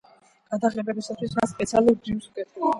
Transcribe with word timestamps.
გადაღებებისთვის 0.53 1.37
მას 1.37 1.55
სპეციალურ 1.57 2.03
გრიმს 2.03 2.31
უკეთებდნენ. 2.35 2.69